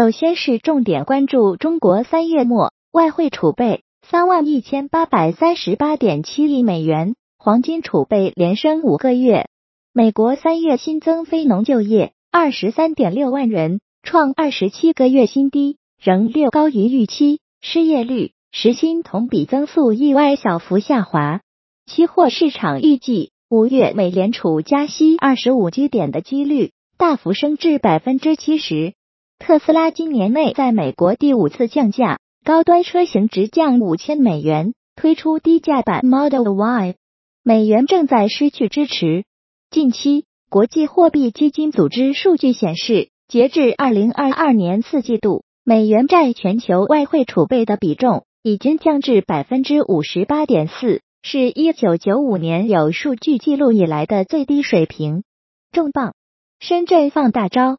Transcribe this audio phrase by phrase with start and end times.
[0.00, 9.48] 首先是重点关注中国三月末外汇储备三万一千八百三十八点七亿美元，黄金储备连升五个月。
[9.92, 17.40] 美国三月新增非农就业二十三点六万人，创二十七个月新低，仍略高于预期。
[17.60, 21.40] 失业率、时薪同比增速意外小幅下滑。
[21.86, 28.94] 期货市场预计五月美联储加息二十五基点的几率大幅升至百分之七十。
[29.38, 36.96] 特斯拉今年内在美国第五次降价，高端车型直降五千美元，推出低价版 Model Y。
[37.42, 39.24] 美元正在失去支持。
[39.70, 55.22] 近期，国际货币基金组织数据显示，截至二零二二年四季度，美元占全球外汇储备的比重已经降至百分之五十八点四，是一九九五年有数据记录以来的最低水平。
[55.72, 56.12] 重磅，
[56.60, 57.78] 深圳放大招。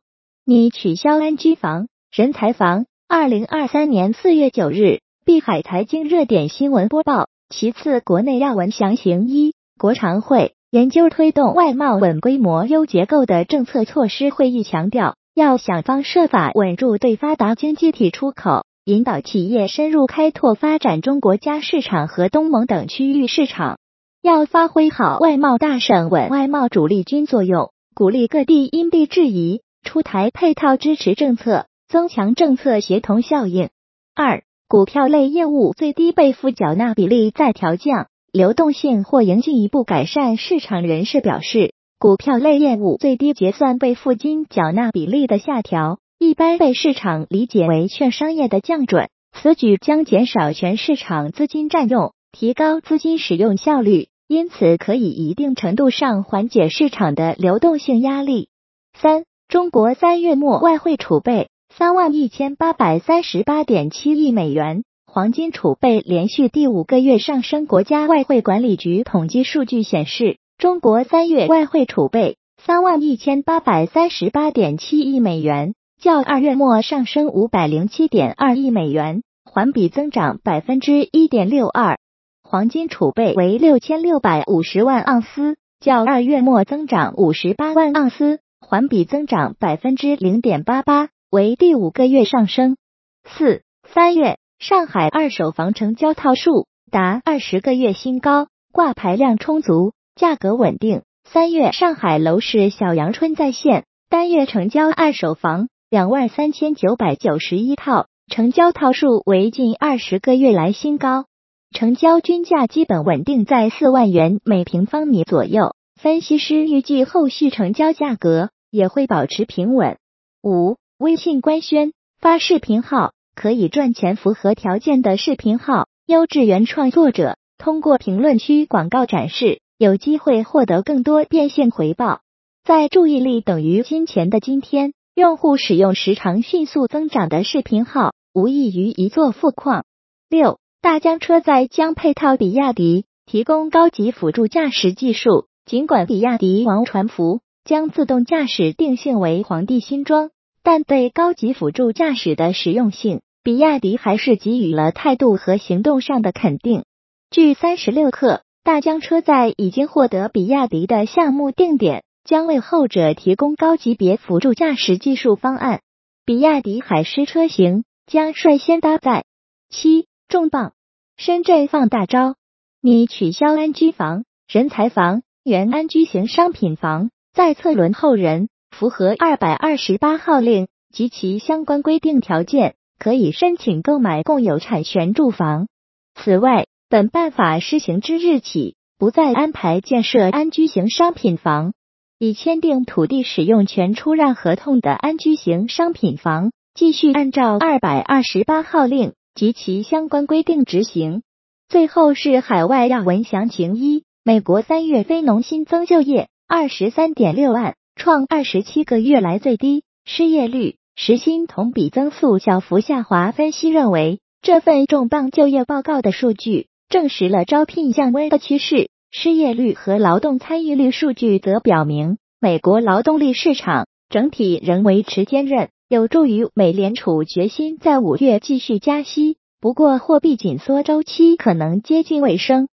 [0.49, 2.87] 拟取消安居房、人才房。
[3.07, 7.27] 二零二三年四月九日，碧海财经热点新闻播报。
[7.51, 23.77] 其次，国内要闻详情一，国常会研究推动外贸稳规模、优结构的政策措施会议强调，要想方设法稳住对发达经济体出口，引导企业深入开拓发展中国家市场和东盟等区域市场，
[24.23, 29.61] 要发挥好外贸大省稳外贸主力军作用，鼓励各地因地制宜。
[29.83, 33.69] 出台配套支持政策，增强政策协同效应。
[34.13, 40.37] 二、股票类业务最低备付缴纳比例再调降，流动性或应进一步改善。
[40.37, 49.09] 市场人士表示，股票类业务最低结算备付金缴纳比例的下调，一般被市场理解为券商业的降准。
[49.31, 58.49] 此举将减少全市场资金占用，提高资金使用效率，因此可以一定程度上缓解市场的流动性压力。
[58.93, 59.23] 三。
[59.49, 67.65] 中国三月末外汇储备三万一千八百三十八点七亿美元，黄金储备连续第五个月上升。
[67.65, 81.97] 国家外汇管理局统计数据显示，中国三月外汇储备三万一千八百三十八点七亿美元，较二月末上升五百零七点二亿美元，环比增长百分之一点六二。
[82.43, 88.41] 黄金储备为六千六百五十万盎司，较二月末增长五十八万盎司。
[88.61, 92.77] 环比增长百分之零点八八，为第五个月上升。
[93.23, 101.01] 四三月，上海二手房成交套数达二十个月新高，挂牌量充足，价格稳定。
[101.23, 111.25] 三月上海楼市小阳春再现，单月成交二手房两万三千九百九十一套，成交套数为近二十个月来新高，
[111.71, 115.73] 成交均价基本稳定在四万元每平方米左右。
[116.01, 118.49] 分析师预计后续成交价格。
[118.71, 119.97] 也会保持平稳。
[120.43, 132.21] 五、微信官宣发视频号可以赚钱，符合条件的视频号，优质原创作者通过评论区广告展示，有机会获得更多变现回报。
[132.63, 139.83] 在注意力等于金钱的今天，用户使用时长迅速增长的视频号，无异于一座富矿。
[140.29, 145.47] 六、大疆车载将配套比亚迪，提供高级辅助驾驶技术。
[145.69, 147.41] 尽管比亚迪王传福。
[147.63, 150.31] 将自动驾驶定性为皇帝新装，
[150.63, 156.85] 但对高级辅助驾驶的实用性，比亚迪还是给予了态度和行动上的肯定。
[157.29, 165.81] 据三十六氪，大疆车载已经获得比亚迪的项目定点，将为后者提供高级别辅助驾驶技术方案。
[166.25, 169.25] 比亚迪海狮车型将率先搭载。
[169.69, 170.71] 七重磅，
[171.17, 172.33] 深圳放大招，
[172.81, 177.09] 拟取消安居房、人才房、原安居型商品房。
[177.33, 185.67] 在册轮候人符合二百二十八号令及其相关规定条件，可以申请购买共有产权住房。
[186.15, 191.73] 此外，本办法施行之日起，不再安排建设安居型商品房。
[192.17, 201.21] 已签订土地使用权出让合同的安居型商品房，继续按照二百二十八号令及其相关规定执行。
[201.69, 206.27] 最后是海外要闻详情一：美国三月非农新增就业。
[206.47, 209.83] 二十三点六万，创二十七个月来最低。
[210.03, 213.31] 失业率、时薪同比增速小幅下滑。
[213.31, 218.89] 分析认为，这份重磅就业报告的数据证实了招聘降温的趋势。
[219.11, 229.37] 失业率和劳动参与率数据则表明，美国劳动力市场整体仍维持坚韧，有助于美联储决心在五月继续加息。
[229.61, 232.67] 不过，货币紧缩周期可能接近尾声。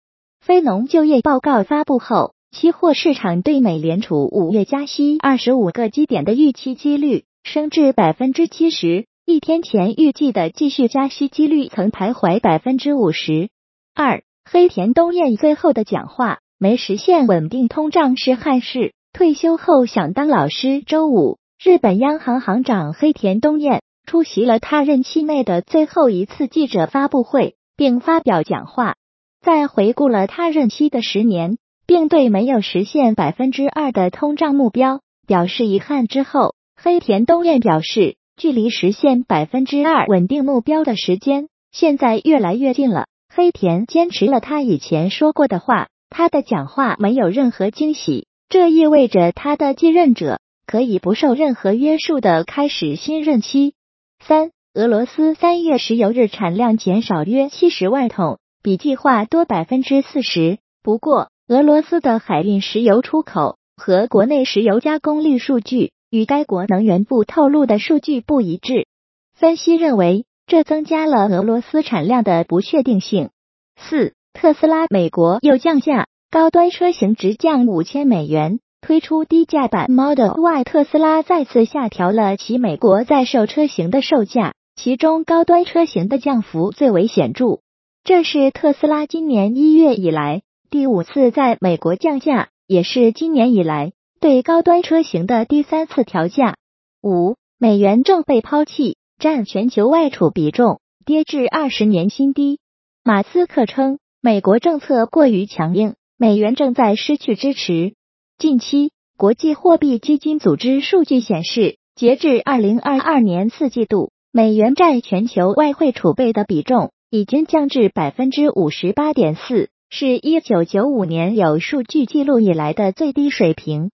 [0.45, 2.35] 非农就业报告发布后。
[2.51, 13.49] 期货市场对美联储五月加息二十五个基点的预期几率升至百分之七十，一天前预计的继续加息几率曾徘徊百分之五十。
[13.95, 20.83] 二，黑田东彦最后的讲话没实现稳定通胀是憾事，退休后想当老师。
[20.83, 28.97] 周五，日本央行行长黑田东彦出席了他任期内的最后一次记者发布会，并发表讲话，
[29.45, 38.17] 在回顾了他任期的十年，并对没有实现百分之二的通胀目标表示遗憾之后，黑田东彦表示。
[38.37, 43.07] 距离实现百分之二稳定目标的时间，现在越来越近了。
[43.33, 53.75] 黑田坚持了他以前说过的话，他的讲话没有任何惊喜，这意味着他的继任者可以不受任何约束的开始新任期。
[54.19, 60.59] 三，俄罗斯三月石油日产量减少约七十万桶，比计划多百分之四十。
[60.83, 65.93] 不过，俄罗斯的海运石油出口和国内石油加工率数据。
[66.11, 68.87] 与该国能源部透露的数据不一致，
[69.35, 73.31] 分析认为这增加了俄罗斯产量的不确定性。
[73.77, 80.63] 四，特斯拉美国又降价，高端车型直降五千美元，推出低价版 Model Y。
[80.63, 87.59] 特斯拉再次下调了其美国在售车型的售价，其中高端车型的降幅最为显著。
[88.05, 93.93] 这是特斯拉今年一月以来第五次在美国降价，也是今年以来。
[94.21, 96.57] 对高端车型的第三次调价。
[97.03, 102.59] 五美元正被抛弃，占全球外储比重跌至二十年新低。
[103.03, 107.95] 马斯克称，美国政策过于强硬，美元正在失去支持。
[108.37, 123.93] 近期，国际货币基金组织数据显示，截至二零二二年四季度，美元占全球外汇储备的比重已经降至百分之五十八点四，是一九九五年有数据记录以来的最低水平。